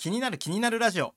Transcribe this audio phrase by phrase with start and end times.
[0.00, 1.12] 気になる気になるラジオ。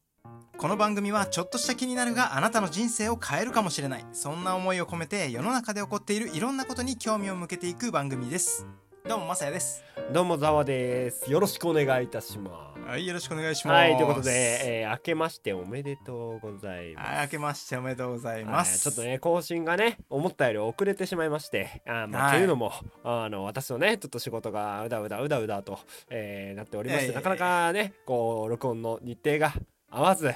[0.58, 4.06] この番組はちょっとした気になるがあなたの人生を変えるかもしれない。
[4.12, 8.68] そんな思いを込めて世の中で起こっているいろんなことに興味を向けていく番組です。
[9.08, 9.86] どうもまさやです。
[10.12, 11.32] どうもざわです。
[11.32, 12.73] よろしくお願いいたします。
[12.86, 13.76] はいよろしくお願いします。
[13.76, 17.10] はいということで、えー、明けましておめでとうございます。
[17.10, 22.38] はい明けましておめでとうございます、ちょっとね更新がね思ったより遅れてしまいましてあ、まあはい。
[22.38, 22.72] というのも
[23.04, 29.54] あの私のねちょっと仕事がうだうだうだうだと、えーなっておりまして、いやいやいやなかなかねこう録音の日程が
[29.90, 30.28] 合わず、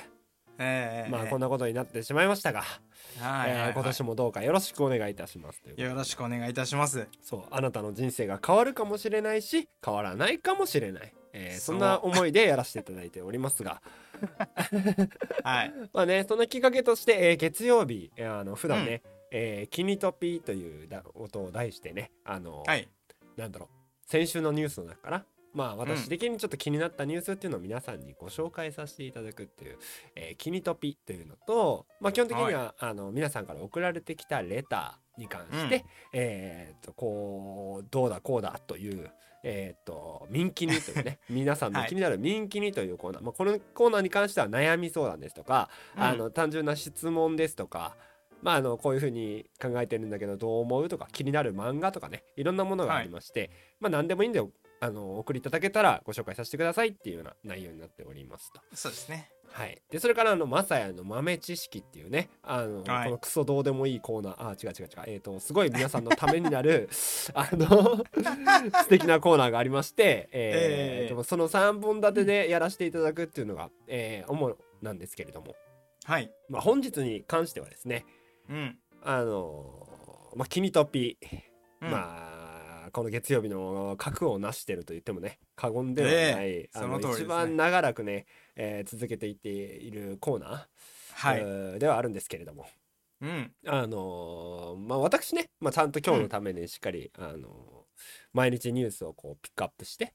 [0.57, 2.63] ええまあこんなことになってしまいましたが、
[3.19, 7.07] はいはい今年もどうかよろしくお願いいたしますよろしくお願いいたします。
[7.21, 13.81] そうあなたの人生が変わるかもしれないし変わらないかもしれない、えーそんな思いでやらせていただいておりますが。
[15.43, 15.73] はい。
[15.93, 22.87] まあねそのきっかけとして、えー月曜日、えーあの普段ね、えーキニトピというだ音を題してねあの、はい。
[23.35, 29.77] なんだろう先週のニュースの中からまあ私的にちょっと気になったニュースっていうのを皆さんにご紹介させていただくっていう、
[30.15, 35.83] えーキニトピというのと、まあ、基本的には、あの皆さんから送られてきたレターに関して、うん。
[36.13, 39.11] えーっとこうどうだこうだという
[39.43, 41.19] えーっと民気にというね。
[41.29, 46.03] 皆さんの気になる民気にというコーナー、まあ、このコーナーに関しては悩み相談ですとか、うん。
[46.03, 47.95] あの単純な質問ですとか
[48.41, 53.49] まあ、あのこういうふうに考えてるんだけどどう思うとか気になる漫画とかねいろんなものがありまして、
[53.79, 54.41] まあ何でもいいんで
[54.79, 58.61] あの送りいただけたらご紹介させてくださいっていうような内容になっておりますと。
[58.73, 63.05] そうですねはい、でそれからあのマサヤの豆知識っていうねあの、はい。
[63.05, 64.49] このクソどうでもいいコーナー。
[64.49, 65.03] あ違う違う違う。
[65.07, 66.89] えっ、とすごい皆さんのためになる
[67.33, 67.97] あの
[68.83, 71.07] 素敵なコーナーがありまして、えーええ。
[71.09, 75.55] でもその3本立てでやらせていただくっていうのが、えー主なんですけれども、
[76.03, 76.31] はい。
[76.49, 78.05] まあ、本日に関してはですね
[78.49, 79.87] うん、あの
[80.35, 81.17] まあキニトピ、
[81.81, 87.21] うん、まあこの月曜日の核を成してると言ってもね過言ではない、ええあのそのね。
[87.21, 88.25] 一番長らくね、
[88.59, 90.65] えー続けていっているコーナー、
[91.13, 92.65] はい、えーではあるんですけれども。
[93.21, 93.51] うん。
[93.65, 97.77] あのーまあ私ね、まあ、ちゃんと今日のためにしっかり、あのー
[98.33, 100.13] 毎日ニュースをこうピックアップして、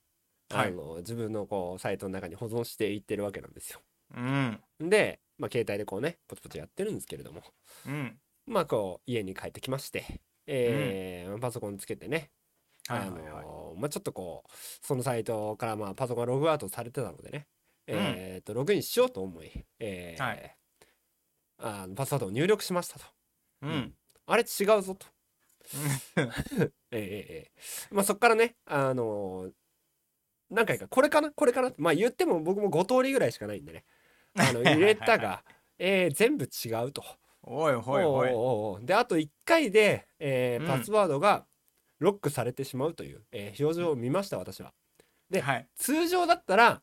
[0.51, 0.69] はい。
[0.69, 3.81] あの自分のこうサイトの中に保存していってるわけなんですよ。
[4.17, 4.61] うん。
[4.81, 7.43] で、まあ、携帯でこうねポチポチやってるんですけれども。
[7.87, 8.19] うん。
[8.47, 12.31] まあこう家に帰ってきまして、えーパソコンつけてね、
[12.89, 14.51] あはいのーまあちょっとこう
[14.87, 17.47] そのサイトからまあパソコンがログアウトされてたのでね、
[17.87, 20.57] えーとログインしようと思い、えーはい。
[21.59, 23.05] あのパスワードを入力しましたと。
[23.63, 23.95] うん。
[24.27, 25.07] あれ違うぞと。
[26.91, 29.53] えーまあそっからねあのー
[30.51, 31.31] 何回かこれかな？
[31.31, 31.73] これかな？
[31.79, 33.85] まあ言っても僕も5通りぐらいしかないんでね。
[34.37, 35.45] あの入れたが、
[35.79, 37.03] えー全部違うと。
[37.43, 38.31] おいほいほい。
[38.33, 40.67] おであと1回で、えーうん。
[40.69, 41.47] パスワードが
[42.01, 44.75] ロックされてしまうという、えー表示を見ました私は。
[45.31, 45.69] ではい。
[45.77, 46.83] 通常だったら、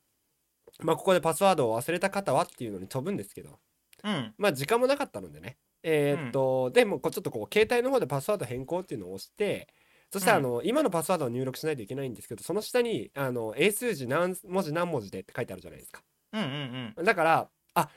[0.80, 3.60] まあ、ここでパスワードを忘れた方はっていうのに飛ぶんですけど。
[4.04, 4.34] うん。
[4.38, 5.58] まあ時間もなかったのでね。
[5.84, 9.68] えーっと、でもこうちょっとこう携帯の方でパスワード変更っていうのを押して
[10.12, 16.02] そしたらあの、今のパスワードを入力しないといけないんですけどその下にあの英数字何文字何文字でって書いてあるじゃないですか。
[16.34, 17.06] うんうんうん。
[17.06, 17.90] だからあ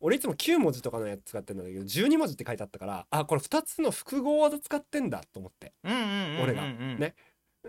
[0.00, 5.72] 俺いつも9文字とかのやつ使ってるんだけど12文字って書いてあったからあこれ2つの複合技使ってんだと思って。
[5.84, 6.62] うんうんうんうん俺が。
[6.62, 7.14] うんね。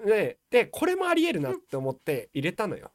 [0.05, 2.91] ででこれもありえるなって思って入れたのよ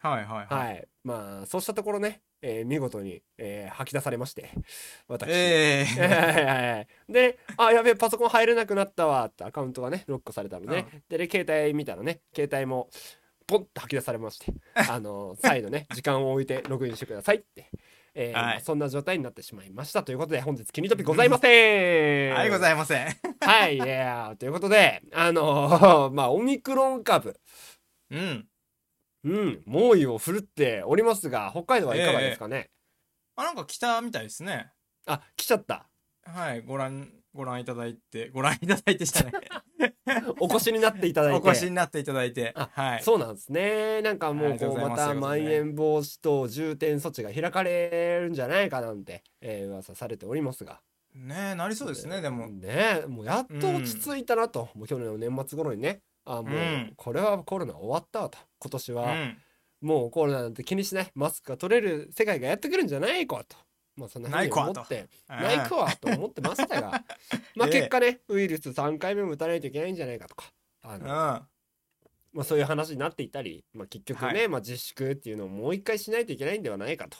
[0.00, 0.88] はいはいは、はい。
[1.04, 4.50] まあそうしたところね、えー見事に、えー吐き出されまして
[5.08, 6.86] 私、え はいはいはい。
[7.08, 12.88] であやべえパソコン入れなくなったわってアカウントがねロックされたのね、でで携帯見たらね携帯も
[13.46, 14.52] ポンって吐き出されまして
[14.88, 17.66] あの再度ね時間を置いてログインしてくださいって、
[18.14, 18.44] えーはい。
[18.44, 20.02] まあそんな状態になってしまいました。
[20.02, 21.50] ということで本日キニトピございません。
[21.52, 23.06] えはいございません。
[23.40, 24.36] はいいやー。
[24.36, 27.38] ということであのー まあオミクロン株。
[28.10, 28.46] うん
[29.24, 29.62] うん。
[29.66, 32.70] 猛威を振るっておりますが北海道はいかがですかね、
[33.36, 34.70] あなんか来たみたいですね。
[35.06, 35.86] あ来ちゃった。
[36.24, 39.32] はいご覧ご覧いただいてご覧いただいてしたね
[40.40, 41.48] お越しになっていただいて。
[41.48, 42.52] お越しになっていただいて。
[42.56, 43.02] あはい。
[43.02, 44.02] そうなんですね。
[44.02, 50.80] なんかもううこうまたまん延防止等重点措置が開かれるんじゃないかなんて、えー噂されておりますが。
[51.14, 52.48] ねえなりそうですねでも。
[52.48, 56.02] ねもうやっと落ち着いたなと、もう去年の年末頃にね。
[56.24, 56.92] あもううん。
[56.96, 59.38] これはコロナ終わったわと今年はうん。
[59.80, 61.10] もうコロナなんて気にしない。
[61.14, 63.56] マスクが取れる世界がやってくるんじゃないかと。
[63.96, 65.08] まあそんなふうに思って。
[65.28, 67.02] ないかわと思ってましたが
[67.56, 70.52] まあええ結果ねウイルス3回目も打たないといけないんじゃないかとか。
[70.82, 71.10] あのうん。
[72.32, 77.18] まあ、そういう話になっていたり、まあ、結局ね、はまあ、自粛っていうのをもう一回しないといけないんではないかと、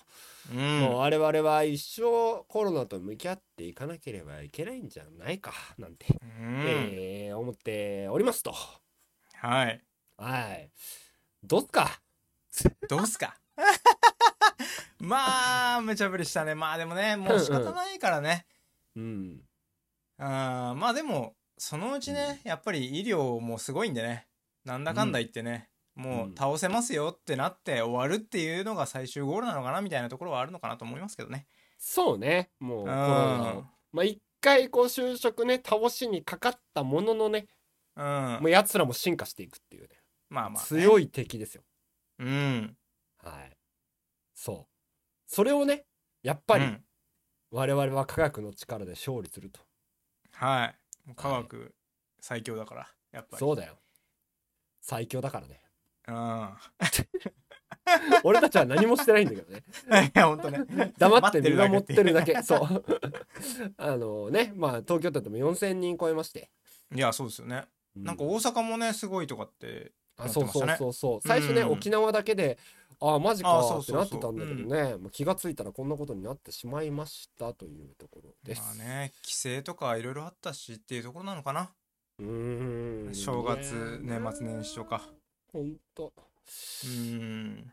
[0.52, 0.80] うん。
[0.80, 6.64] もう我々は一生コロナと向き合っていかなければいけないんじゃないかなんて、うん。
[6.64, 8.52] えー思っておりますと。
[9.32, 9.82] はい。
[10.16, 10.70] はい
[11.42, 12.00] どうっすか？
[12.88, 13.36] どうすか？
[14.98, 16.54] まあ無茶ぶりしたね。
[16.54, 18.46] まあでもねもう仕方ないからね。
[18.96, 19.40] うん。
[20.18, 24.26] あーまあでもそのうちねやっぱり医療もすごいんでね。
[24.64, 31.46] なんだかんだ言ってね、もう倒せますよってなって終わるっていうのが最終ゴールなのかなみたいなところはあるのかなと思いますけどね。
[31.78, 32.50] そうね。
[32.60, 33.64] もうま
[33.96, 37.46] あ一回こう就職ね倒しにかかったもののね
[37.96, 38.04] うん。
[38.04, 39.88] もうやつらも進化していくっていうね
[40.30, 41.62] まあまあ、ね、強い敵ですよ。
[42.20, 42.76] うん。
[43.18, 43.56] はい。
[44.34, 44.66] そう。
[45.26, 45.84] それをね
[46.22, 46.84] やっぱりうん。
[47.50, 49.60] 我々は科学の力で勝利すると。
[50.32, 50.74] はい。
[51.16, 51.74] 科学
[52.20, 53.38] 最強だからやっぱり。
[53.38, 53.74] そうだよ。
[54.80, 55.60] 最強だからね。
[56.08, 56.48] うん。
[58.22, 59.64] 俺たちは何もしてないんだけどね。
[60.14, 60.64] いや本当ね。
[60.96, 62.34] 黙って見守ってるだけ。
[62.34, 62.84] けそう。
[63.76, 66.50] あのねまあ東京都でも4000人超えまして。
[66.94, 69.92] いやそうですよね、なんか大阪もねすごいとかって
[70.24, 71.20] あそうそうそうそう。
[71.26, 72.58] 最初ね、うん沖縄だけで
[73.00, 81.70] ああマジかってなってたんだけどね、もう気がついたらこんなことになってしまいましたというところです、まあね規制とかいろいろあったしっていうところなのかな。
[82.18, 83.14] うーん。
[83.14, 85.02] 正月ね年末年始とか。
[85.52, 86.12] ほんと。
[86.84, 87.72] うん。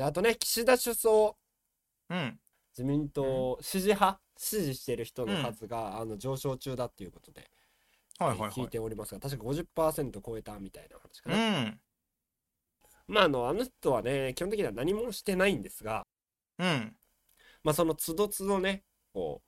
[0.00, 1.34] あとね岸田首相。
[2.10, 2.38] うん。
[2.76, 4.20] 自民党支持派？
[4.36, 7.48] 支持してる人の数が、あの上昇中だっていうことで、
[8.18, 8.50] はいはいはい。
[8.50, 11.80] 聞いておりますが確か50%超えたみたいな話かうな、ん。
[13.08, 16.06] まああのあの人はね基本的には何もしてないんですが
[16.58, 16.96] うん。
[17.62, 19.42] まあその都度都度ねこ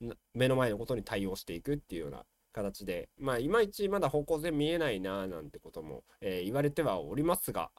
[0.00, 7.70] うな目の前のことに対応していくっていうような形でまあいまいちまだ方向性見えないななんてことも、えー言われてはおりますが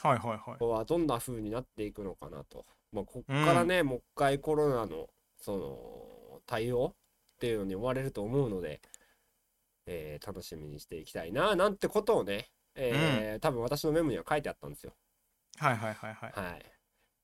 [0.00, 0.38] はいはいはい。
[0.38, 8.80] ここはどんな風になっていくのかなと、まあ、こっからね、もう一回コロナのその対応っていうのに追われると思うので、
[9.90, 14.92] えー楽しみにしていきたいななんてことをね、えー多分私のメモには書いてあったんですよ。
[15.56, 16.32] はいはいはいはい。
[16.32, 16.64] はい。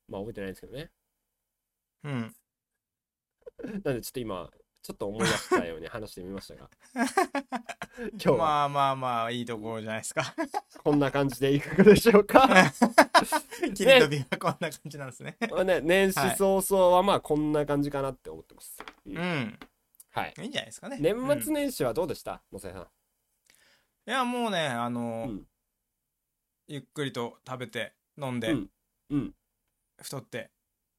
[0.08, 0.90] まあ覚えてないんですけどね。
[2.04, 2.34] うん。
[3.84, 4.50] なんでちょっと今
[4.82, 6.70] ちょっと思い出したように話してみましたが。
[8.12, 8.36] 今日は。
[8.36, 10.34] まあまあまあいいところじゃないですか。
[10.82, 12.48] こんな感じでいかがでしょうか。
[13.74, 15.36] 切り飛びはこんな感じなんですね。
[15.50, 19.58] まあね年始早々はまあこんな感じかなって思ってます、うんうん
[20.14, 20.34] はい。
[20.38, 20.98] いいんじゃないですかね。
[21.00, 22.40] 年うん末年始はどうでした？
[22.50, 22.82] もさやさん。
[22.82, 22.86] い
[24.06, 25.46] やもうねあのうん。
[26.68, 28.70] ゆっくりと食べて飲んでうん。
[29.10, 29.34] うん。
[30.00, 30.50] 太って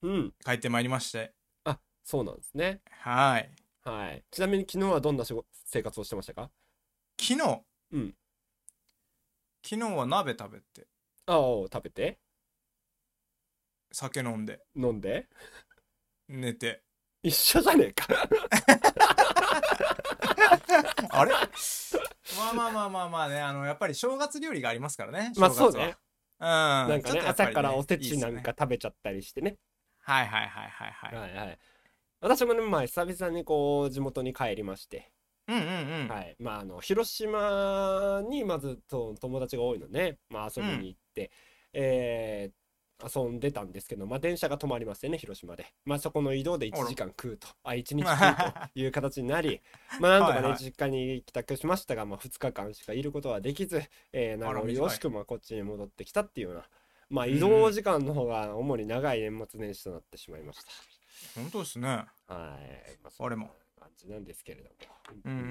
[0.01, 0.33] うん。
[0.43, 1.33] 帰ってまいりまして。
[1.63, 2.81] あそうなんですね。
[2.89, 3.49] はい。
[3.83, 4.23] はい。
[4.29, 6.51] ちなみに昨日はどんな生活をしてましたか？
[7.19, 7.61] 昨日？
[7.93, 8.15] うん。
[9.63, 10.87] 昨日は鍋食べて。
[11.27, 11.41] ああ
[11.71, 12.19] 食べて？
[13.91, 14.59] 酒飲んで。
[14.75, 15.27] 飲んで？
[16.27, 16.83] 寝て
[17.25, 18.05] 一緒じゃねえか。
[21.09, 21.31] あれ？
[22.37, 25.95] まあまあまあまあまあねあのやっぱり正月料理がありますからね まあそうね。
[26.39, 26.45] うん。
[26.45, 29.57] なんかねちょっとやっぱり朝からおせちなんか食べちゃったりしてね。
[30.01, 31.15] はいはいはいはいはい。
[31.15, 31.57] はいはい
[32.21, 35.11] 私もねまあ久々にこう地元に帰りまして。
[35.47, 35.65] うんうんう
[36.05, 36.07] ん。
[36.07, 36.35] はい。
[36.37, 41.31] まああの広島にまずと友達が多いので、まあ、遊びに行って、
[41.73, 42.53] えー
[43.03, 47.47] 遊んでたんですけど、まあ、電車が止まりましてね広島で、まあ、そこの移動で1時間食うと。
[47.63, 49.61] あ1日食うという形になり
[49.99, 50.63] まあなんとかねはいはい。
[50.63, 53.83] 実家に帰宅しましたが、まあ、2日間しかいることはできず、
[54.13, 56.69] えー、名惜しくもこっちに戻ってきたっていうような。
[57.09, 60.71] まあうん移動時間の方が主に長い年末年始となってしまいました。
[61.35, 61.87] 本当ですね。
[61.87, 63.55] はい、まあ、そんな俺も。
[63.79, 64.75] 感じなんですけれども。
[65.25, 65.41] うんうんう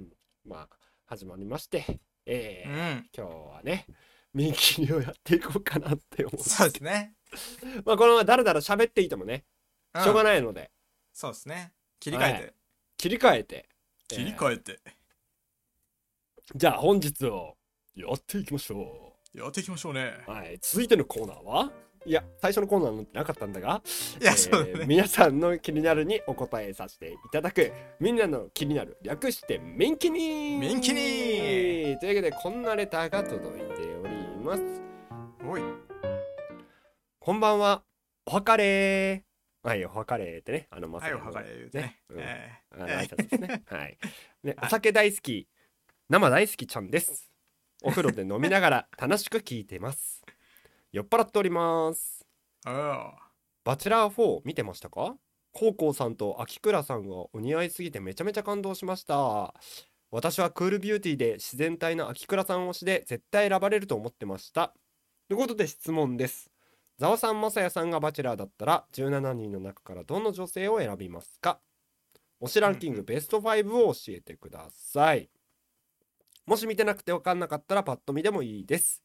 [0.00, 0.12] ん。
[0.46, 0.76] まあ
[1.06, 3.10] 始まりまして、えーうんうん。
[3.14, 3.86] 今日はね
[4.34, 6.42] ミンキリをやっていこうかなって思う。
[6.42, 7.14] そうですね。
[7.84, 9.44] まあこのままだらだら喋っていてもね、
[9.96, 10.70] しょうがないので。
[11.12, 11.72] そうですね。
[12.00, 12.54] 切り替えはて
[12.98, 13.68] 切り替えて、
[14.08, 14.72] 切りえ替えて。
[14.72, 14.76] ー。
[16.56, 17.56] じゃあ本日を
[17.94, 20.12] やっていきましょやっていきましょうね。
[20.26, 20.30] う。
[20.30, 21.72] はい、続いてのコーナーは？
[22.06, 23.80] いや最初のコーナーなんてなかったんだが、
[24.20, 24.84] いやえーそうだね。
[24.86, 33.62] 皆さんの気になるにお答えさせていただくみんなの気になる略してミンキニミンキニというわけでこんなレターが届い
[34.44, 34.62] ます。
[35.48, 35.62] おい。
[37.18, 37.82] こんばんは。
[38.26, 39.24] おはかれ。
[39.64, 40.68] ーはいおはかれーってね。
[40.70, 42.02] あのまさにはいおはがれ言うてね。
[42.10, 42.20] うん。
[42.20, 43.62] えあの挨拶ですね。
[43.66, 43.98] はい。
[44.42, 44.66] ねはい。
[44.66, 45.48] お酒大好き
[46.10, 47.32] 生大好きちゃんです。
[47.82, 50.22] お風呂で飲みながら楽しく聞いてます。
[50.92, 52.26] 酔っ払っております。
[52.64, 55.16] バチェラー4見てましたか？
[55.52, 59.54] 高校さんと秋倉さんがお似合いすぎてめちゃめちゃ感動しました
[60.14, 64.72] 私はクールビューティーで自然体の秋倉さん推しで絶対選ばれると思ってました。
[65.26, 66.52] ということで質問です。
[66.98, 71.58] ザワさんまさやさんがバチェラーだったら17人の中からどの女性を選びますか？
[72.40, 75.28] 推しランキングベスト5を教えてください。
[76.46, 79.02] もし見てなくて分かんなかったらパッと見でもいいです。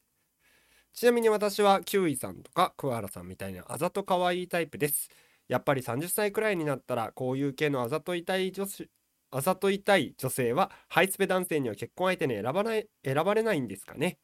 [0.92, 5.08] ちなみに私はキウイさんとか桑原さんみたいなあざと可愛いタイプです。
[5.48, 8.88] やっぱり30歳くらいになったらこういう系のあざといたい女子
[9.30, 14.18] あざといたい女性はハイスペ男性には結婚相手に選ばない選ばれないんですかね。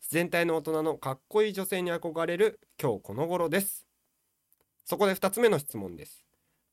[0.00, 3.86] 自然体の大人のかっこいい女性に憧れる今日この頃です。
[4.84, 6.24] そこで2つ目の質問です。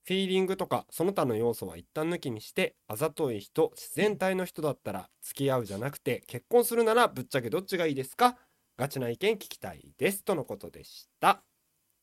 [0.03, 8.37] フィーリングとかその他の要素は一旦抜きにしてあざとい人自然体の人だったら付き合うじゃなくて結婚するならぶっちゃけどっちがいいですか？
[8.77, 10.23] ガチな意見聞きたいです。
[10.23, 11.41] とのことでした。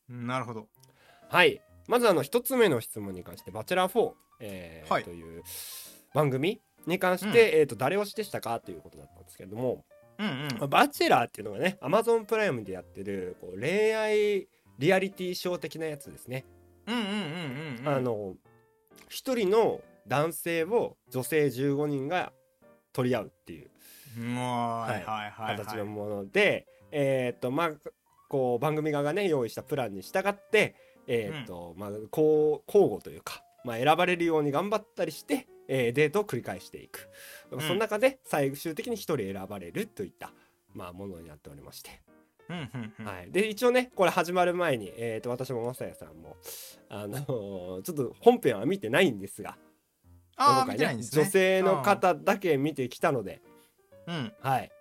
[0.07, 0.67] なるほど。
[1.29, 1.61] はい。
[1.87, 5.03] まずあの1つ目の質問に関して「バチェラー4」えーはい。
[5.03, 5.43] という
[6.13, 9.83] 番組に関して、えー、と誰推しでしたかということだったんですけれども
[10.17, 10.57] うんうん。
[10.59, 16.45] まあバチェラーっていうのがね Amazon プライムでやってるこう恋愛リアリティショー的なやつですね。
[16.87, 17.87] うんうんうんうんうん。
[17.87, 18.35] あの
[19.09, 22.31] 一人の男性を女性15人が
[22.93, 23.69] 取り合うっていう
[24.17, 25.57] うんはいはいはい。
[25.57, 27.71] 形のもので、えーっとまあ
[28.29, 30.75] こう番組側がね用意したプランに従って
[31.07, 37.09] えーっと、まあこう交互というか、まあ、選ばれるように頑張ったりして、えーデートを繰り返していく、
[37.57, 37.59] ん。
[37.59, 40.31] その中で最終的に一人選ばれるといった、
[40.73, 41.89] まあ、ものになっておりまして、
[42.47, 46.37] はい、で一応ねこれ始まる前に、えー、と私もまさやさんも
[46.89, 49.57] あのーちょっと本編は見てないんですが
[50.37, 51.03] 今回ねね。
[51.03, 53.41] 女性の方だけ見てきたので、
[54.05, 54.33] うん。
[54.41, 54.71] はい。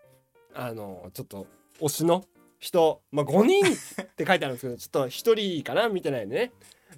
[0.52, 1.46] あのーちょっと
[1.80, 2.24] 推しの
[2.64, 6.52] 人、まあ、5人って書いてあるんですけどちょっと1人かな見てないんでね。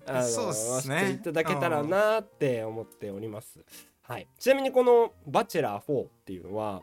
[0.07, 0.53] あのーそうね。
[0.53, 3.65] していただけたらなーって思っております。
[4.03, 6.83] はい、ちなみにこの「バチェラー4」っていうのは、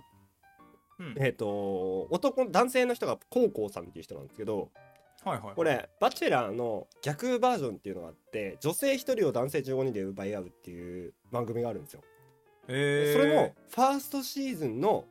[0.99, 1.15] うん。
[1.17, 4.69] えっ、と男男性の人がコウコウさんっていう人なんですけど
[5.23, 12.01] はいはいこれ「バチェラー」の逆バージョンっていうのがあって女性1人を男性15人で奪い合うっていう番組があるんですよ。
[12.67, 13.21] えー。
[13.21, 15.05] それのファーストシーズンの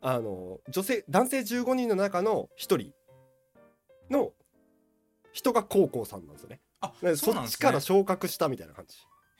[0.00, 2.92] あの女性男性15人の中の1人
[4.10, 4.32] の
[5.32, 6.60] 人がコウコウさんなんですよね。
[6.80, 8.96] あでそっちから昇格したみたいな感じ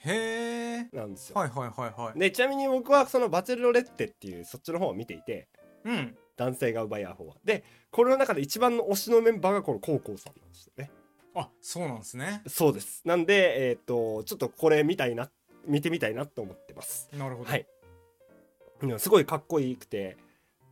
[0.09, 1.39] へえなんですよ。
[1.39, 5.49] はいはいはいはいでちなみに僕はその「バチェロレッテ」っていうそっちの方を見ていて
[5.85, 7.37] うん男性が奪い合う方は。
[7.45, 10.91] でこれの中で一番の推しのメンバーがこのコウコウさんなんですよね。
[11.35, 13.03] あそうなんですねそうです。
[13.05, 15.31] なんでえっ、とちょっとこれ見たいな
[15.67, 17.09] 見てみたいなと思ってます。
[17.13, 17.67] なるほどはい。
[18.99, 20.17] すごいかっこいいくて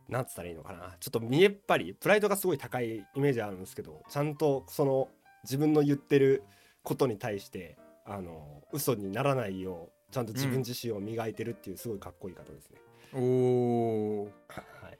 [0.07, 0.95] なんつったらいいのかな？
[0.99, 5.09] ちょっと見えっ張りプライドがすごい高いイメージあるんですけどちゃんとその
[5.43, 6.43] 自分の言ってる
[6.83, 12.77] ことに対してあの嘘にならないようちゃんと自分自身を磨いてるっていうすごいかっこいい方ですね。
[13.13, 14.59] おおは
[14.89, 14.97] い、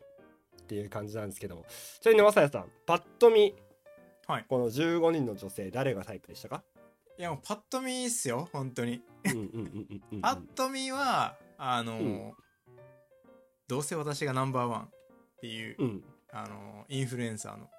[0.61, 1.63] っていう感じなんですけど。
[2.01, 3.53] ちなみにまさやさんパッと見、
[4.27, 4.45] はい。
[4.49, 6.63] この15人の女性誰がタイプでしたか？
[7.17, 9.01] いやもうパッと見っすよ本当に。
[9.25, 12.33] うんうんうんうんうんパッと見はあのーうん。
[13.67, 14.89] どうせ私がナンバーワン
[15.45, 16.03] っていう、うん。
[16.31, 17.69] あのーインフルエンサーの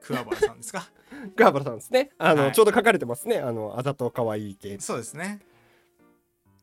[0.00, 0.88] 桑原さんですか？
[1.36, 2.10] 桑原さんですね。
[2.18, 2.52] あの、はい。
[2.52, 3.38] ちょうど書かれてますね。
[3.38, 4.78] あのあざと可愛い系。
[4.78, 5.40] そうですね。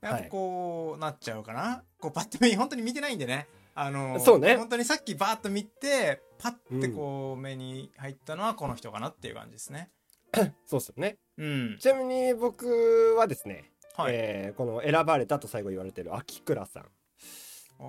[0.02, 0.30] やっぱはい。
[0.30, 3.48] こうなっちゃうかな、こうパッと見本当に見てないんでね。
[3.74, 4.56] あのーそうね。
[4.56, 9.90] 本当にさっきバーッと見てパッてこう目に入ったのはこの人かなっていう感じですね。
[10.66, 11.18] そうですよね。
[11.38, 11.78] うん。
[11.80, 16.90] ちなみに僕はですね、はい、えーこの選ばれたと最後言われてる秋倉さん。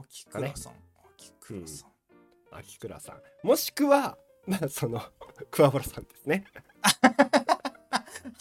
[0.01, 0.73] 秋倉さん。
[1.15, 1.91] 秋倉さん、
[2.51, 3.47] 秋倉さん。
[3.47, 5.03] もしくはまあその
[5.51, 6.45] 桑原さんですね、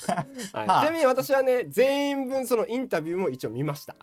[0.07, 3.95] はい、ちはあなみに私はね全員分そのインタビューも一応見ました。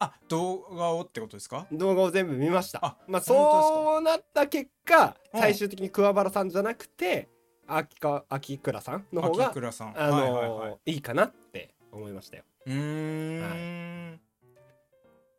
[0.00, 1.66] あ動画をってことですか？
[1.70, 2.84] 動画を全部見ました。
[2.84, 5.40] あまあそうなった結果うん。
[5.40, 7.28] 最終的に桑原さんじゃなくて
[7.66, 10.92] 秋か秋倉さんの方があのはいはいはい。
[10.92, 14.20] いいかなって思いましたよ、うーん、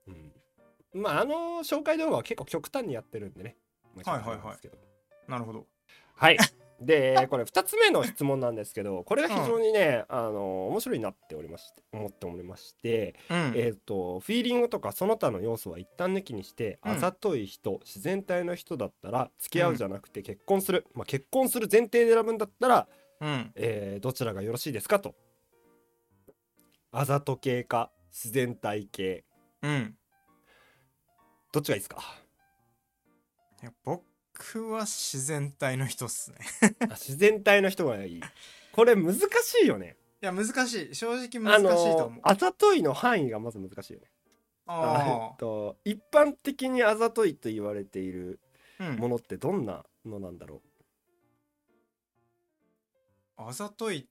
[0.08, 0.34] うん、
[0.94, 3.58] まああの紹介動画は結構極端にやってるんでね、
[3.96, 5.32] まあはいはいはい。
[5.32, 5.66] なるほど。
[6.16, 6.38] はい。
[6.82, 13.54] でこれ2つ目の質問なんですけどこれが非常にね、あの面白いなっておりまして思っておりまして、うん。
[13.56, 16.92] えっ、とフィーリングとかその他の要素は一旦抜きにして、うん。
[16.92, 22.88] あざとい人自然体の人だったら付き合うじゃなくて結婚する、まあ、結婚する前提で選ぶんだったら、
[23.22, 23.52] うん。
[23.56, 25.16] えーどちらがよろしいですかと。
[26.92, 29.24] あざと系か自然体系。
[29.62, 29.96] うん。
[31.54, 32.25] どっちがいいですか？
[33.66, 36.38] いや僕は自然体の人っすね。
[36.88, 38.22] あ自然体の人がいい。
[38.72, 39.98] これ難しいよね。
[40.22, 40.94] いや難しい。
[40.94, 44.12] 正直あ難しいとの思う、あざといの範囲がまず難しいよね。
[44.68, 48.40] あと一般的にあざといと言われている
[49.00, 50.62] ものってどんなのなんだろ
[53.38, 54.08] あざとい。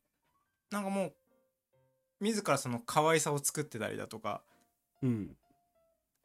[0.73, 1.15] なんかもう
[2.19, 4.43] 自らその可愛さを作ってたりだとか。
[5.01, 5.37] ううん。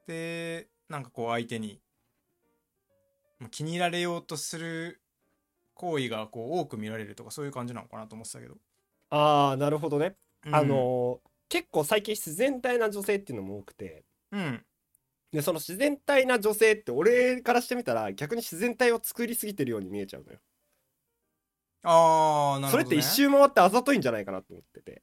[0.07, 1.88] でなんかこう相手にまあ
[3.47, 5.01] 気に入られようとする
[5.73, 8.55] 行為がこう多く見られるとかそういう感じなのかなと思ってたけど。
[9.11, 10.15] ああなるほどね、
[10.45, 10.55] うん。
[10.55, 14.05] あのー結構最近自然体な女性っていうのも多くて。
[14.31, 14.63] うん。
[15.31, 20.39] でその自然体な女性って俺からしてみたら逆に自然体を作りすぎてるように見えちゃうのよ、
[21.83, 25.01] ああなるほど、ね、それって一周回ってあざといんじゃないかなと思ってて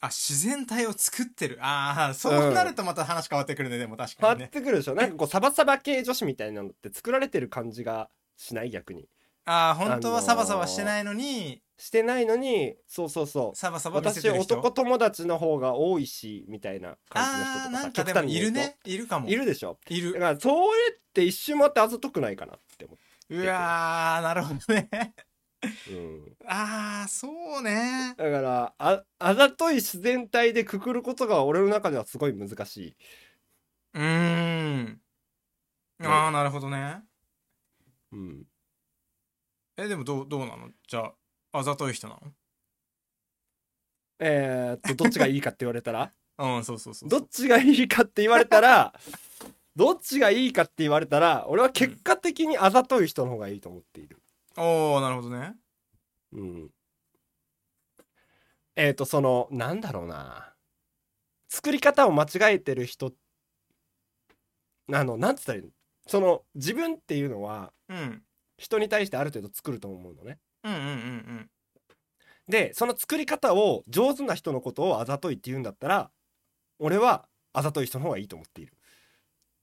[0.00, 1.58] あ自然体を作ってる。
[1.60, 4.94] ああそうなるとまた話変わってくるね、でも確変わっかにねてくるでしょ。
[4.94, 9.08] なんかこうサバサバ系女子みたいなのって作られてる感じがしない逆に。
[9.46, 13.56] ああ本当はサバサバしてないのに、してないのにそうそうそう。
[13.56, 18.76] サバサバ私男友達の方が多いしみたいな感じの人とかさあーなんかでもいるね。
[18.84, 19.28] いるかも。
[19.28, 19.78] いるでしょ。
[19.88, 20.14] いる。
[20.14, 20.54] だからそれ
[20.94, 23.04] って一周回ってあざとくないかなって思って、
[23.36, 24.88] うわーなるほどね
[25.62, 28.14] うん、ああそうね。
[28.16, 32.96] だからああざとい自然体でくくることが俺の中ではすごい難しい、
[33.94, 35.00] うーん。
[36.02, 37.02] ああなるほどね。
[38.12, 38.44] うん、
[39.76, 40.70] えでもどうどうなの？
[40.86, 41.00] じゃ
[41.52, 42.18] ああざとい人な
[44.18, 46.12] えー、っとどっちがいいかって言われたら？
[46.38, 47.08] の うんそうそうそう。
[47.08, 48.92] どっちがいいかって言われたら
[49.74, 54.22] どっちがいいかって言われたら俺は結果的にあざとい人の方がいいと思っている
[54.56, 55.54] おおなるほどね。
[56.32, 56.70] うん。
[58.76, 60.52] えっ、とそのなんだろうな。
[61.48, 63.12] 作り方を間違えてる人
[64.92, 65.70] あのなんつったらいいの？
[66.06, 68.22] その自分っていうのはうん。
[68.58, 70.38] 人に対してある程度作ると思うのね。
[70.64, 71.50] うんうんうんうん。
[72.48, 76.10] でその作り方を上手な人のことをあざといって言うんだったら
[76.78, 78.72] 俺はあざとい人の方がいいと思っている。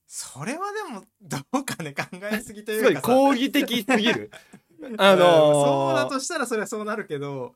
[0.06, 4.30] それはでもどうかね考えすぎといすごい抗議的すぎる
[5.02, 7.54] あのーうんそうだとしたらそれはそうなるけど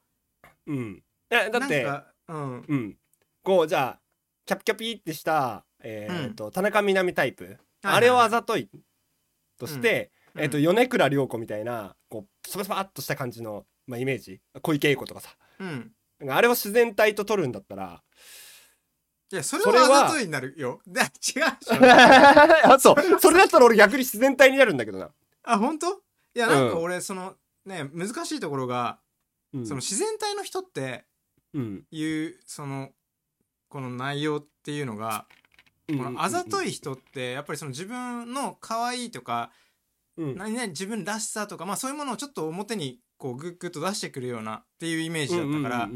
[0.66, 1.02] うん。
[1.30, 1.86] いやだって
[2.28, 2.64] うん。
[2.68, 2.98] うん。
[3.42, 4.00] こうじゃあ
[4.46, 8.68] キャピキャピってしたえーと田中みな実タイプ、はいあれをあざとい
[9.56, 10.42] として、うん。
[10.42, 14.40] えー、と米倉涼子みたいなこうスパスパっとした感じの、まあ、イメージ。
[14.62, 15.36] 小池栄子とかさ。
[15.60, 15.92] うん。
[16.28, 18.02] あれを自然体と取るんだったら
[19.30, 20.80] いやそれははあざといになるよ。
[20.86, 21.02] で
[21.36, 21.44] 違う
[22.64, 23.20] あそう。
[23.20, 25.10] それだったら俺逆に自然体になるんだけどな、
[25.42, 26.02] あ本当？
[26.34, 26.82] いやなんかうん。
[26.84, 28.98] 俺そのね難しいところが
[29.54, 31.04] うん、その自然体の人って
[31.54, 31.84] うん。
[31.90, 32.90] いうその
[33.68, 35.26] この内容っていうのが
[35.88, 35.98] うん。
[35.98, 39.50] このあざとい、い人ってやっぱりその自分の可愛いとか
[40.16, 40.36] うん。
[40.36, 45.88] 何々自分らしさとかまあそういうものをちょっと表にこうグッグッと出してくるようなっていうイメージだったから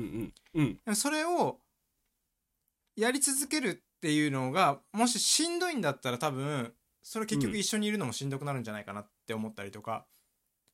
[0.54, 1.58] でもそれを
[2.96, 10.04] やり続けるっていうのがもししんどいんだったら多分それ結局一緒にいるのもしんどくなるんじゃないかなって思ったりとか、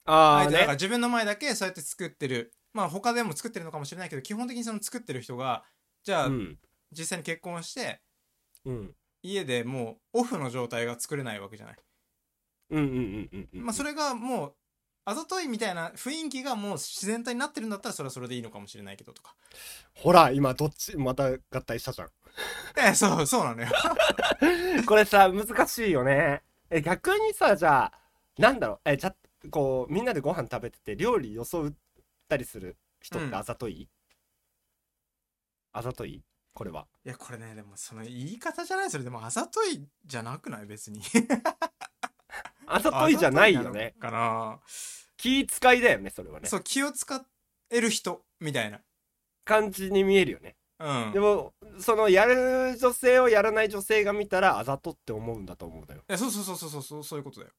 [0.08, 2.52] ああ相手だからね自分の前だけそうやって作ってる。
[2.72, 5.64] まあ他でも作ってるのかもしれないけど基本的にその作ってる人が
[6.04, 6.58] じゃあうん。
[6.92, 8.00] 実際に結婚して
[8.64, 8.94] うん。
[9.22, 11.76] 家でもうオフの状態が作れないわけじゃない。
[12.70, 14.54] うんうんうんうんうんまあそれがもう
[15.04, 19.34] あざといみたいな雰囲気がもう自然体になってるんだったらそれはそれでいいのかもしれないけどとか。
[19.94, 22.08] ほら今どっちまた合体したじゃん。
[22.76, 23.68] えそうそうなのよ。
[24.86, 26.42] これさ難しいよね。
[26.68, 27.92] え逆にさじゃあ
[28.36, 28.80] なんだろう。
[28.84, 29.14] えじゃ
[29.50, 31.72] こうみんなでご飯食べてて料理装っ
[32.28, 33.88] たりする人っうんてあざとい、
[35.72, 36.22] あざとい？
[36.54, 40.66] これはいやこれねでもその言い方じゃないそれでもあざといじゃなくない？
[40.66, 41.00] 別に。
[42.66, 44.60] あざといじゃないよねかな。
[45.16, 47.24] 気遣いだよねそれはねそう気を使
[47.70, 48.80] える人みたいな。
[49.44, 51.12] 感じに見えるよねうん。
[51.12, 57.52] でもそのやる女性をやらない女性が見たらあざとって思うんだと思うのよそうそうそうそうそうそういうことだよ。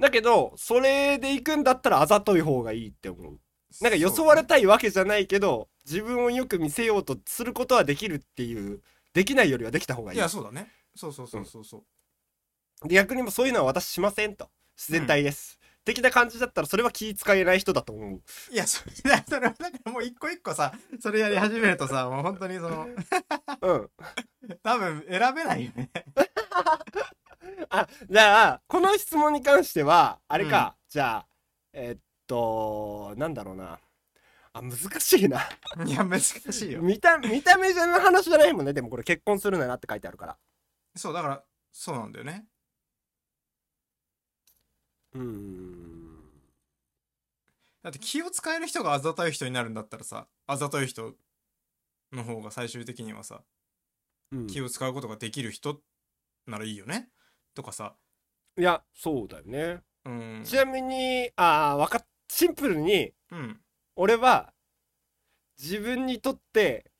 [0.00, 3.38] だけどそれで行くんだったらあざとい方がいいって思う。
[3.82, 8.80] なんかよそわれたたいわけじゃないけど自分をよく見せようとすることはできるっていう
[9.12, 10.18] できないよりはできた方がいい。
[10.18, 10.68] いやそうだね。
[10.94, 11.84] そうそうそうそうそ
[12.84, 12.88] う。
[12.88, 14.48] で逆にもうそういうのは私しませんと。
[14.78, 18.22] 自然体です、的な感じだったらそれは気使えない人だと思う。
[18.52, 22.86] いやそれいやそれはだからもう一個一個さそれやり始めるとさもう本当にその
[23.62, 23.90] うん。
[24.62, 25.90] 多分選べないよね。
[27.70, 31.26] あじゃあこの質問に関してはあれか、じゃあ
[31.72, 33.80] えっとなんだろうな。
[34.52, 35.42] あ難しいな。
[35.86, 36.82] いや難しいよ。
[36.82, 38.72] 見た見た目じゃの話じゃないもんね。
[38.72, 40.38] でもこれ結婚するならって書いてあるから。
[40.96, 42.46] そうだからそうなんだよね。
[45.14, 46.18] うーん。
[47.82, 51.14] だって気を使える人があざとい人になるんだったらさあざとい人
[52.12, 53.42] の方が最終的にはさ
[54.32, 54.46] うん。
[54.46, 55.80] 気を使うことができる人
[56.46, 57.08] ならいいよね
[57.58, 57.96] とかさ。
[58.56, 59.80] いやそうだよね。
[60.04, 60.42] うん。
[60.44, 63.60] ちなみにあーわかっシンプルにうん。
[63.96, 64.52] 俺は
[65.60, 66.92] 自分にとって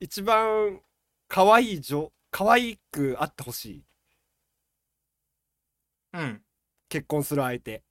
[0.00, 0.82] 一番
[1.26, 3.84] 可愛い女可愛くあってほしい。
[6.12, 6.42] うん。
[6.90, 7.82] 結婚する相手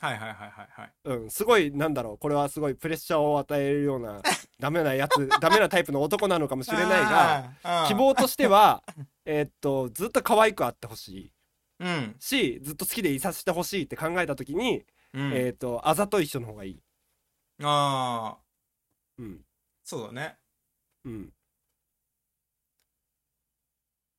[0.00, 0.92] はいはいはいはいはい。
[1.04, 4.22] うん、すごいなんだろうこれはすごいプレッシャーを与えるような
[4.58, 8.82] ダメなやつダメなタイプの男なのかもしれないがあー希望としては
[9.26, 11.32] えーっとずっと可愛くあってほしい。
[11.80, 14.84] うん、しずっと好きでいさせてほしいって考えた時に、
[15.14, 15.32] うん。
[15.32, 16.82] えーっとあざとい人の方がいい。
[17.62, 18.38] ああ
[19.18, 19.44] うん。
[19.84, 20.38] そうだね。
[21.04, 21.32] うん。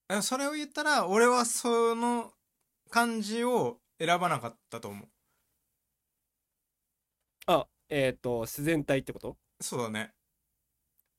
[0.09, 2.33] えそれを言ったら俺はその
[2.89, 5.07] 感じを選ばなかったと思う
[7.47, 9.37] あえーっと自然体ってこと？
[9.59, 10.13] そうだね。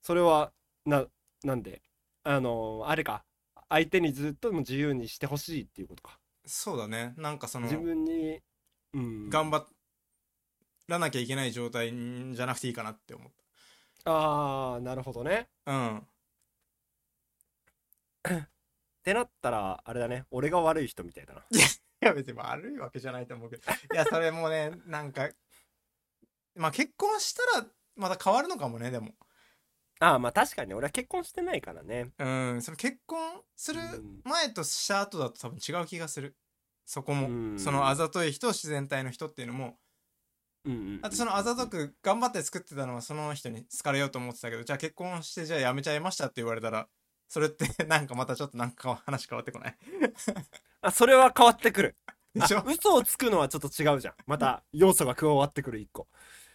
[0.02, 0.52] それは
[0.84, 1.06] な
[1.44, 1.82] なんで？
[2.24, 3.24] あのあれか。
[3.68, 6.18] 相手にずっとも自由にしてほしいっていうことか。
[6.44, 7.14] そうだね。
[7.16, 8.40] なんかその自分に
[8.94, 9.30] うん。
[9.30, 9.64] 頑張
[10.88, 13.32] らなきゃいけない状態じゃなくていいかなって思っ
[14.04, 15.48] ああなるほどね。
[15.64, 15.98] たうん。
[15.98, 16.02] っ
[19.02, 20.24] てなったらあれだね。
[20.30, 21.40] 俺が悪い人みたいだな。
[21.40, 21.44] い
[22.00, 23.62] や別に悪いわけじゃないと思うけど。
[23.94, 25.30] いやそれもねなんか
[26.54, 29.12] まあ結婚したらまた変わるのかもねでも。
[30.00, 32.10] ああまあ確かに俺は結婚してないからね。
[32.18, 33.80] うんその結婚する
[34.24, 36.36] 前とした後だと多分違う気がする。
[36.84, 37.58] そこも、うん。
[37.58, 39.78] そのあざとい人自然体の人っていうのも。
[41.02, 46.86] あとそのあざとく頑張って作ってたのはその人に好かれようと思ってたけどじゃあ結婚してじゃあやめちゃいましたって言われたら
[47.26, 49.76] それって なんかまたちょっとなんか話変わってこない？
[50.82, 51.96] あそれは変わってくる。
[52.32, 52.58] でしょ？
[52.58, 54.14] あ嘘をつくのはちょっと違うじゃん。
[54.26, 56.06] また要素が加わってくる一個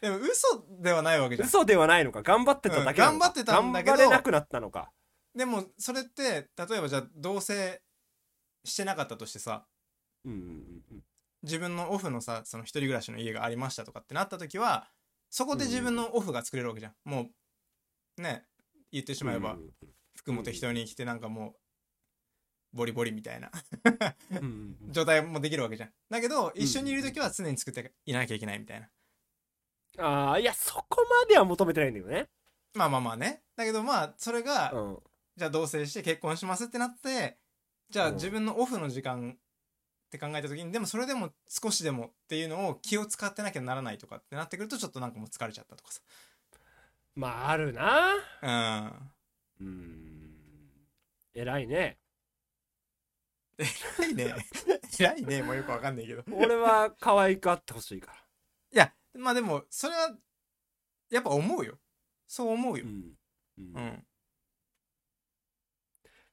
[0.02, 1.48] でも嘘ではないわけじゃん。
[1.48, 2.22] 嘘ではないのか。
[2.22, 4.92] 頑張ってただけなのか、うん頑張ってたんだけど頑張れなくなったのか。
[5.36, 7.78] でもそれって例えばじゃあ同棲
[8.64, 9.66] してなかったとしてさ
[10.26, 11.04] うんうんうん
[11.44, 14.90] 自分のオフのさその一人暮らしの家がありましたとかってなった時は
[15.30, 16.94] そこで自分のオフが作れるわけじゃん。
[17.04, 17.30] も
[18.18, 18.46] うね
[18.92, 19.70] 言ってしまえば、うん
[20.18, 21.54] 服も適当に着てなんかもう
[22.74, 23.52] ボリボリみたいな。
[24.32, 24.92] うんうんうん。
[24.92, 25.94] 状態もできるわけじゃん。
[26.10, 28.90] だけど一緒にいる時は常に作っていなきゃいけないみたいな
[29.98, 32.28] ああいやそこまでは求めてないんだよね。
[32.74, 33.42] まあまあまあね。
[33.56, 35.00] だけどまあそれが、うん。
[35.36, 37.38] じゃあ同棲して結婚しますってなって
[37.90, 38.14] じゃあうん。
[38.16, 39.38] 自分のオフの時間
[40.08, 45.90] って考えた時にでもそれでも少しでもっていうのを気を使ってなきゃならないとかってなってくるとちょっとなんかもう疲れちゃったとか
[47.16, 48.14] まああるな。
[48.42, 48.94] さ
[49.60, 50.38] うん。
[51.34, 51.98] 偉いね。
[53.58, 53.64] う
[54.14, 54.36] ん偉いね。
[55.00, 55.42] 偉いね。
[55.42, 56.24] もうよくわかんないけど。
[56.32, 58.18] 俺は可愛くあってほしいから。
[58.72, 60.16] いやまあでもそれは
[61.10, 61.78] やっぱ思うよ。
[62.28, 62.86] そう思うよ。
[62.86, 63.18] うん。
[63.60, 64.04] うん、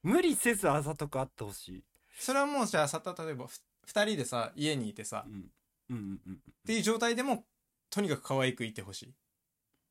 [0.02, 1.84] 無理せずあざとくあってほしい。
[2.18, 5.50] それはもうじゃあさ例えばふ2人でさ家にいてさうん。
[5.90, 7.44] うんうんっていう状態でも
[7.90, 9.14] とにかく可愛くいてほしい。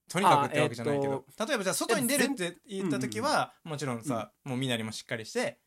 [0.10, 5.60] とにかくってわけじゃないけど、例えばじゃあ外に出るって言った時はもちろんさ、もうみなりもしっかりして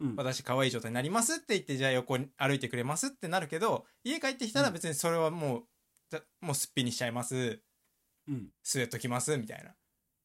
[0.00, 0.16] うん。
[0.16, 5.62] 私可愛い状態になりますって言ってじゃあ横に歩いてくれますってなるけど家帰ってきたら別にそれはもう、
[6.40, 7.60] もうすっぴんにしちゃいます。
[8.28, 8.48] うん。
[8.62, 9.70] スウェット着ますみたいな。
[9.70, 9.74] い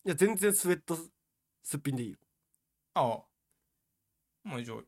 [0.10, 0.98] や全然スウェット
[1.64, 2.18] すっぴんでいいよ。
[2.94, 3.04] ああ。
[4.44, 4.82] もう以上。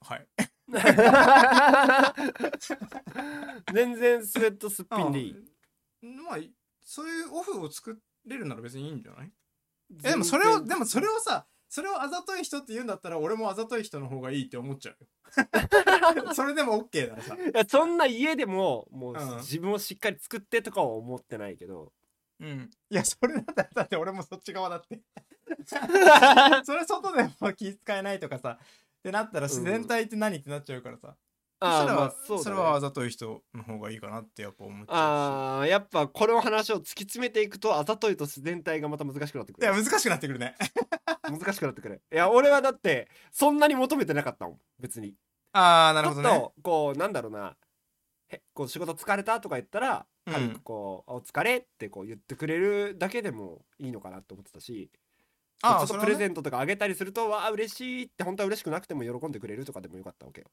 [0.00, 0.26] はい。
[3.72, 5.36] 全然スウェットすっぴんでいい。
[6.02, 6.38] まあ
[6.82, 9.32] そういうオフを作れるなら別にいいんじゃない？
[10.04, 15.08] えでもそれをでもそれをさそれをあざとい人って言うんだったら俺もあざとい人の方がいいって思っちゃうよ。
[16.34, 17.34] それでも OK ならさ。
[17.34, 19.36] いやそんな家でももううん。
[19.38, 21.92] 自分をしっかり作ってとかは思ってないけど。
[22.40, 22.70] うん。
[22.90, 25.00] いやそれだったらだって俺もそっち側だって。
[26.64, 28.58] それ外でも気使えないとかさ。
[28.60, 31.14] ってなったら自然体って何ってなっちゃうからさ、
[31.60, 39.66] そしたら、まあそうそれはあざとい人の方がいいかなってやっぱ思っちゃあーやっぱこの話を突き詰めていくとあざといと自然体がまた難しくなってくる。
[39.66, 40.54] いや難しくなってくるね。
[41.24, 42.02] 難しくなってくる。
[42.12, 45.14] いや俺はだってそんなに求めてなかったもん別に。
[45.52, 46.28] ああなるほどね。
[46.28, 47.56] ちょっとこうなんだろうな。
[48.28, 50.34] へこう仕事疲れたとか言ったらうん。
[50.34, 54.90] 軽くこう「お疲れ」ってこう言ってくれるだけでもいいのかなって思ってたし。
[55.58, 60.48] ちょっとプレゼンントとかあげたりすると「わあ嬉しい」って本当は嬉しくなくても喜んでくれるとかでもよかったわけよ。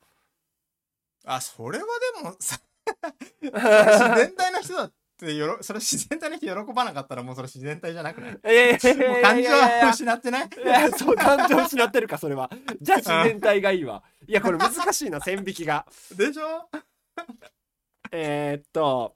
[1.25, 1.85] あそれは
[2.21, 2.59] でも さ
[3.41, 8.33] 自然体の人だってよろそれ自然体の人喜ばなかったらもうそれ自然体じゃなくない？
[8.33, 10.49] もいやいやいやう感情は失ってない？
[10.63, 12.49] いやそう感情失ってるかそれは。
[12.81, 14.03] じゃあ自然体がいいわ。
[14.27, 15.85] いやこれ難しいな線引きが。
[16.15, 16.69] でしょ？
[18.11, 19.15] えー、っと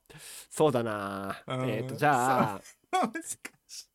[0.50, 1.43] そうだな。
[1.46, 1.70] うん。
[1.70, 2.62] えー、っとじゃあ。
[2.91, 3.12] 難
[3.67, 3.88] しい。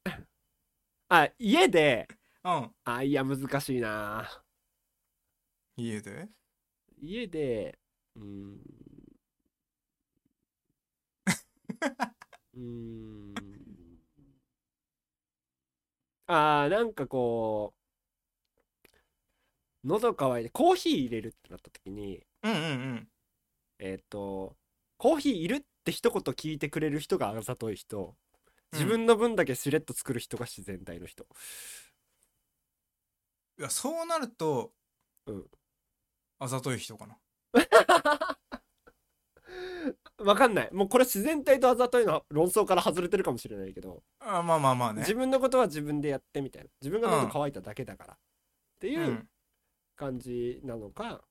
[1.09, 2.09] あ家で。
[2.45, 2.71] うん。
[2.85, 4.29] あいや難しいな。
[5.77, 6.29] 家で？
[7.01, 7.79] 家で
[8.17, 8.61] うーん。
[12.55, 13.33] うーん。
[16.27, 17.75] あーなんかこ
[19.85, 23.09] う喉乾いてコーヒー入れるってなった時にうんうんうん。
[23.81, 24.57] えーっと
[24.99, 28.17] コーヒーいるっって一言聞いてくれる人があざとい人。
[28.73, 28.79] うん。
[28.79, 31.27] 自分の分だけしれっと作る人が自然体の人、
[33.59, 34.73] いやそうなると
[35.27, 35.47] うん。
[36.41, 37.17] あざとい人かな
[40.19, 40.71] わかんない。
[40.73, 45.01] もうこれ自然体とあざといの論争から外れてるかもしれないけど、あまあまあまあね。
[45.01, 46.71] 自分のことは自分でやってみたいな。
[46.81, 48.19] 自分が喉乾いただけだから、っ
[48.81, 49.29] ていううん。
[49.97, 51.25] 感じなのか、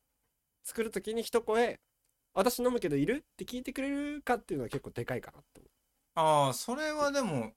[0.63, 1.79] 作る時に一声
[2.33, 5.69] 「私飲むけどいる?」って聞いてくれるかっていうのは結構でかいかなと思
[6.15, 7.53] ああそれはでも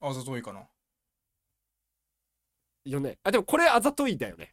[0.00, 0.68] あざといかな。
[2.84, 3.18] うよね。
[3.22, 4.52] あでもこれあざといだよね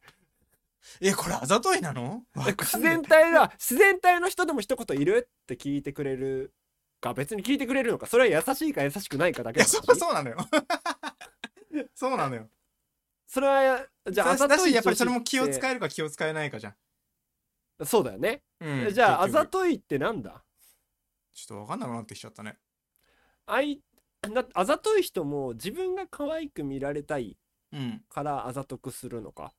[1.01, 2.23] えこれあざといなの？
[2.35, 3.51] 自然体だ。
[3.53, 6.53] 自然体の人でも一言いるって聞いてくれる
[7.01, 8.05] か別に聞いてくれるのか。
[8.07, 10.37] それは優しいか優しくないかだけのいやそそうなのよ。
[11.95, 12.49] そうなのよ。
[13.27, 20.43] それはじゃああざといやっぱりそれも気を使えるか気を使えないかじゃん、そうだよね、うんじゃああざといってなんだ？
[21.33, 22.59] ちょっと分かんなくなってきちゃったね。
[23.47, 23.81] あい
[24.29, 27.37] なあざとい人も自分が可愛く見られたい
[27.71, 28.03] うん。
[28.07, 29.51] からあざとくするのか？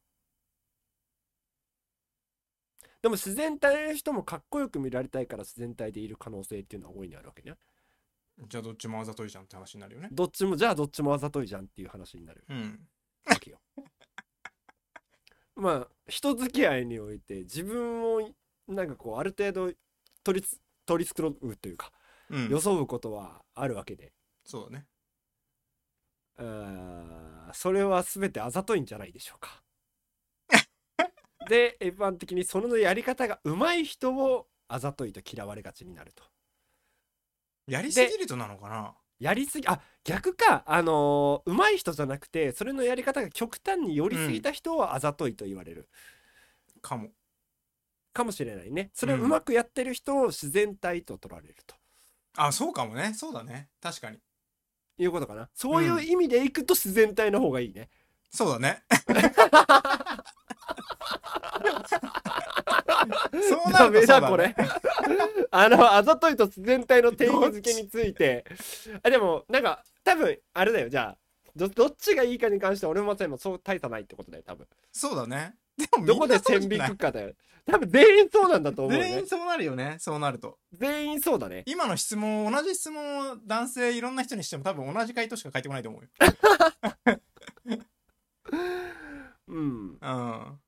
[3.05, 7.55] でも自然体の人もかっこよく見られたいから自然体でいる可能性っていうのは大いにあるわけね。
[8.49, 10.09] じゃあどっちもあざといじゃんって話になるよね。
[10.11, 12.89] どっちもじゃあどっちもあざといじゃんっていう話になるうん。
[13.27, 13.61] わけよ。
[15.55, 18.31] まあ人付き合いにおいて自分を
[18.69, 19.71] なんかこうある程度
[20.23, 21.93] 取りつ取り繕うというか
[22.31, 22.49] うん。
[22.49, 24.15] 装うことはあるわけで、
[24.47, 24.87] そうだね。
[26.39, 29.63] あーそれは全てあざといんじゃないでしょうか
[31.49, 36.25] で一般的にそのやり方が上手い人をあざといと嫌われがちになると。
[37.67, 38.95] やりすぎるとなのかな？
[39.21, 40.65] やりすぎあ逆か。
[40.67, 45.89] あのー上手い人じゃなくてそれのやり方が極端に寄りすぎた人はあざといと言われる、
[46.83, 47.11] かも。
[48.13, 48.91] かもしれないね。
[48.93, 49.23] それをうん。
[49.23, 51.75] うまくやってる人を自然体と取られると。
[52.37, 53.13] あそうかもね。
[53.15, 53.69] そうだね。
[53.81, 54.19] 確かに。
[54.99, 55.49] いうことかな。
[55.55, 57.89] そういう意味でいくと自然体の方がいいね、
[58.31, 58.83] そうだね
[63.49, 64.55] そうなダメるとそうだ、ね、だこれ。
[65.51, 68.45] あのあざといと自然体の定義づけについて。
[69.03, 71.19] あでもなんか多分あれだよじゃあ。
[71.57, 74.67] どどっちがいいかに関しては俺もまさにそう大差ないってことだよ多分。
[74.93, 75.55] そうだね。
[75.77, 77.33] でもどこで線引くかだよ。
[77.67, 79.09] 多分全員そうなんだと思うね。
[79.09, 80.59] 全員そうなるよねそうなると。
[80.73, 81.63] 全員そうだね。
[81.67, 86.09] 今の質問同じ質問を男性いろんな人にしても多分同じ回答しか返ってこないと思うよ。
[89.49, 89.99] うん。
[90.01, 90.59] うん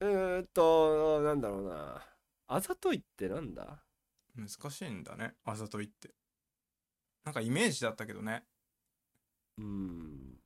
[0.00, 2.02] うーんとなんだろうな。
[2.46, 3.82] あざといってなんだ？
[4.36, 6.10] 難しいんだねあざといって。
[7.24, 8.44] なんかイメージだったけどね。
[9.58, 10.38] うん。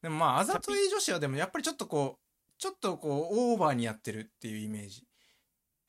[0.00, 2.22] でもまああざとい女子はでもやっぱりちょっとこう
[2.58, 5.04] ちょっとこうオーバーにやってるっていうイメージ。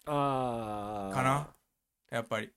[0.06, 1.13] あー。
[1.13, 1.47] かな？
[2.12, 2.49] やっぱり、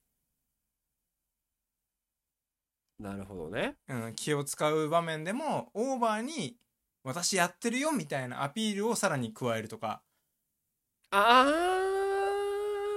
[2.98, 3.76] なるほどね。
[3.86, 6.56] うん、気を使う場面でもオーバーに
[7.04, 10.00] 私やってるよみたいなアピールをさらに加えるとか
[11.14, 11.44] あ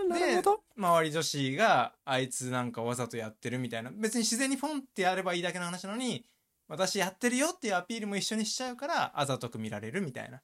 [0.08, 0.64] ーなるほど。
[0.78, 3.92] 周り女子があいつなんかわざとやってるみたいな。
[3.92, 6.26] 別に自然にポンってやればいいだけの話なのに
[6.70, 10.42] 私やってるよっていうアピールも一緒にしちゃうからあざとく見られるみたいな。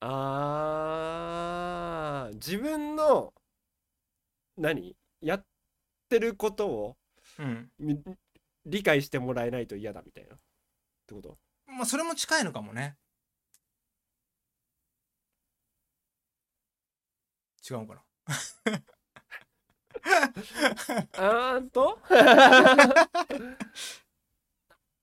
[0.00, 3.32] あー自分の
[4.58, 4.94] 何？
[5.22, 5.44] やっ
[6.10, 6.96] てることを
[7.38, 7.70] うん。
[7.78, 7.98] み
[8.66, 10.38] 理解してもらえないと嫌だみたいなっ
[11.06, 11.38] てこと？
[11.66, 12.96] まあそれも近いのかもね
[17.68, 18.02] 違うのかな？
[21.16, 21.98] あーんと？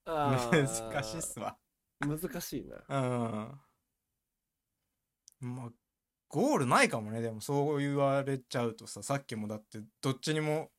[0.06, 0.92] あー。
[0.92, 1.58] 難しいっすわ。
[2.00, 2.78] 難しいな。
[5.42, 5.56] うん。
[5.56, 5.70] まあ
[6.30, 7.22] ゴールないかもね。
[7.22, 10.70] でもそう言われちゃうとささっきもだってどっちにも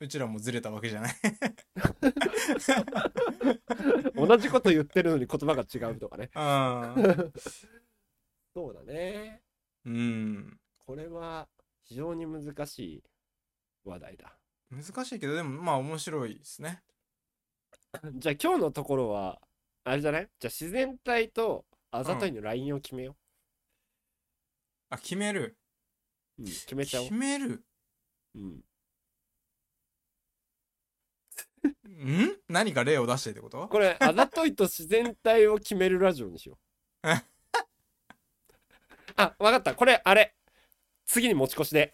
[0.00, 1.14] うちらもずれたわけじゃない。
[4.16, 6.30] 同じこと言ってるのに言葉が違うとかね。
[6.34, 7.32] うん。
[8.54, 9.42] そうだね。
[9.84, 11.48] うんこれは
[11.82, 13.02] 非常に難しい
[13.84, 14.36] 話題だ。
[14.70, 16.82] 難しいけどでもまあ面白いですね。
[18.14, 19.40] じゃあ今日のところは
[19.84, 20.28] あれじゃない？
[20.38, 23.16] じゃあ自然体とあざといのラインを決めよ
[24.90, 25.56] あ決める？
[26.38, 27.08] う、うん、決めちゃおう。
[27.08, 27.64] 決、める？
[28.34, 28.60] うん、
[31.88, 32.36] ん？
[32.48, 33.68] 何か例を出してってこと？
[33.68, 36.58] これあざといと自然体を決めるラジオにしよ
[37.04, 37.08] う。
[39.16, 39.74] あわかった。
[39.74, 40.34] これあれ
[41.06, 41.92] 次に持ち越しで。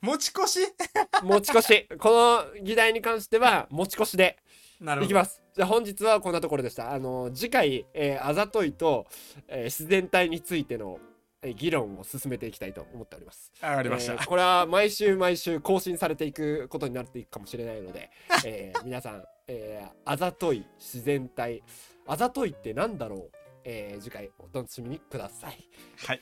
[0.00, 0.58] 持ち越し？
[1.22, 1.88] 持ち越し。
[1.98, 2.10] こ
[2.54, 4.38] の議題に関しては持ち越しで。
[4.80, 5.04] なるほど。
[5.06, 5.40] いきます。
[5.54, 6.92] じゃあ本日はこんなところでした。
[6.92, 9.06] あの次回、えーあざといと、
[9.48, 10.98] えー自然体についての
[11.44, 13.52] え議論を進めていきたいと思っております。
[13.60, 18.10] わかりました、えーこれは毎週毎週更新されていくことになっていくかもしれないので、
[18.44, 21.62] えー皆さん、えーあざとい自然体。
[22.06, 23.30] あざといってなんだろう、
[23.64, 25.68] えー次回お楽しみにください。
[26.06, 26.20] はい。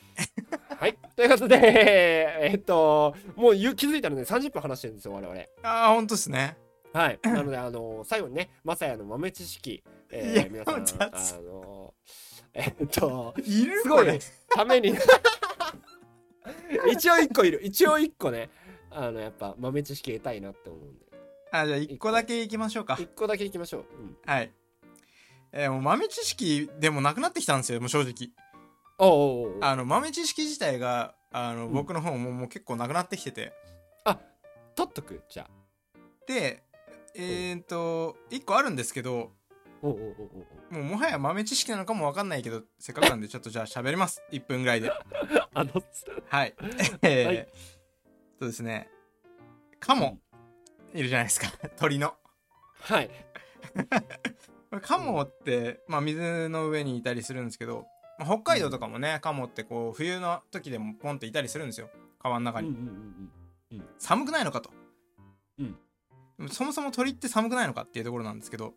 [0.79, 0.99] はい。
[1.17, 1.57] ということで、
[2.43, 5.41] えーっと、もうゆ気づいたらね、30分話してるんですよ、我々。
[5.63, 6.57] ああ本当ですね。
[6.93, 7.19] はい。
[7.25, 11.11] なので、あの最後にね、まさやの豆知識、えー、皆さん、あ
[11.43, 11.95] の
[12.53, 14.19] えーっと、いるすごいね。
[14.49, 14.95] ために
[16.93, 17.61] 一応一個いる。
[17.63, 18.51] 一応一個ね。
[18.91, 21.07] あのやっぱ豆知識得たいなって思うんで。
[21.53, 22.97] あじゃあ一個だけいきましょうか。
[22.99, 24.53] 一個だけいきましょう、うん、はい
[25.53, 28.31] えーもう豆知識でもなくなってきたんですよもう正直。
[28.99, 31.73] おうあの豆知識自体があの、ん。
[31.73, 33.53] 僕の方ももう結構なくなってきてて。
[34.77, 35.51] 取っとくじゃあ。
[36.27, 36.63] で
[37.15, 39.33] えー、っと1個あるんですけど
[39.83, 39.97] も
[40.71, 44.23] うもはや豆知識なのかもわかんないけどせっかくなんでちょっとじゃあ喋ります。
[44.31, 44.91] 1分ぐらいで。
[45.55, 45.71] あの
[46.29, 46.55] はい。
[47.03, 47.49] えーはい
[48.39, 48.89] そうですね。
[49.81, 50.19] カモ
[50.95, 51.49] いるじゃないですか。
[51.77, 52.15] 鳥の。
[52.81, 53.11] はい
[54.83, 57.87] カモって、まあ、水の上にいたりするんですけど、
[58.19, 61.91] まあ、北海道とかもね、カモってこう冬の時でもポンっていたりするんですよ。
[62.23, 62.77] 川の中に、
[63.99, 64.71] 寒くないのかと、
[65.59, 66.49] うん。
[66.49, 68.75] そもそも鳥って寒くないのかっていうところなんですけど、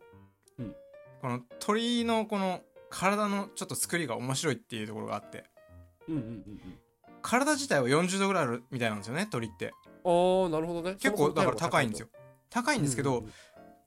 [0.58, 0.74] うん。
[1.20, 5.44] この鳥のこの体のちょっと作りが面白いっていうところがあって。
[7.22, 9.72] 体自体は40度ぐらいあるみたいなんですよね鳥って。
[10.04, 10.96] ああなるほどね。
[10.96, 12.08] 結構だから高いんですよ。
[12.50, 12.78] 高い。
[12.78, 13.24] んですけど、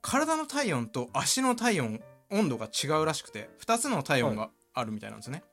[0.02, 5.44] 体の体温と足の体温温度が違うらしくて2つの体温があるみたいなんですよね、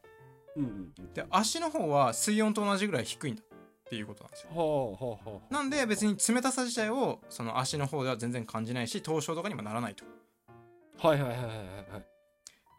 [0.56, 1.12] うんうんうん。
[1.12, 3.46] で足の方は水温と同じぐらい低いんだっ
[3.88, 4.50] ていうことなんですよ。
[4.54, 5.54] はあはあはあ。
[5.54, 10.04] なんで別に冷たさ自体をその足の方では全然感じないし凍傷とかにもならないと。
[10.98, 12.06] はいはいはいはいはい。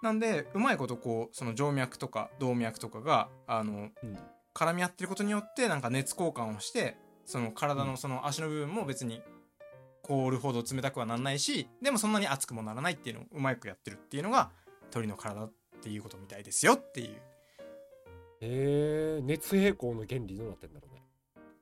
[0.02, 4.18] なんでうまいことこうその静脈とか動脈とかがあのうん。
[4.56, 9.22] 絡み合ってることによってなんか熱交換をしてその体のその足の部分も別に
[10.06, 14.52] 凍るほど冷たくはならないしでもそんなに熱くもならないっていうのをうまくやってるっていうのが
[14.92, 17.22] 鳥の体っていうことみたいですよっていう。
[18.42, 21.04] えー、熱平衡の原理どうなってんだろうね。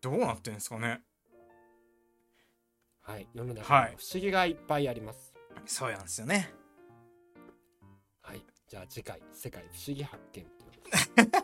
[0.02, 1.02] どうなってんですかね。
[3.02, 3.70] はい世の中不
[4.14, 5.34] 思議がいっぱいあります。
[5.66, 6.54] そうなんですよね。
[8.22, 11.32] はい、じゃあ次回世界不思議発見という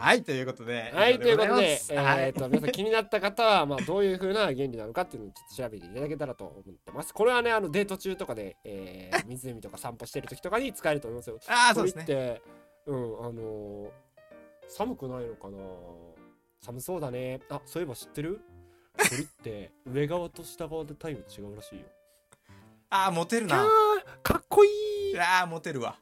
[0.00, 7.12] はいということではい、ということで、えー、と皆さん気になった方は、まあ、どういう風な原理なのかっていうのをちょっと調べていただけたらと思ってます。
[7.12, 11.38] これはね、あのデート中とかで、えー、 湖とか散歩してる時とかに使えると思いますよ。
[11.48, 12.40] ああそうですね
[12.86, 13.90] うん、あのー
[14.70, 15.58] 寒くないのかな
[16.60, 17.40] 寒そうだね。
[17.50, 18.40] あ、そういえば知ってる？
[18.96, 21.86] 鳥って 上側と下側で体温違うらしいよ。
[22.90, 23.66] ああモテるな
[24.22, 25.98] かっこいいいやーモテるわ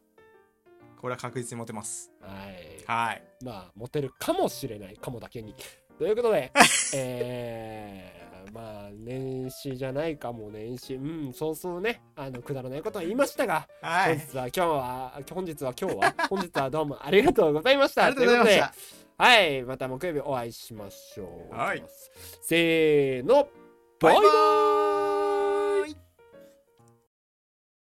[1.01, 2.11] これは確実にモテます。
[2.21, 2.85] はい。
[2.87, 3.23] はい。
[3.45, 5.55] まあ、モテるかもしれない、かもだけに。
[5.99, 6.53] ということで、
[6.95, 14.19] えー、まあ、年始じゃないかも、年始、うん、そうそうね、あの、くだらないことは言いましたが、はい。
[14.19, 18.07] 本日は今日は、本日は今日は、 本日はどうもありがとうございました。
[18.07, 18.69] ありがとうございました。
[18.69, 21.55] ことではい、また木曜日お会いしましょう。
[21.55, 21.85] はい。
[22.43, 23.49] せーの、
[24.01, 24.88] バイババイバーイ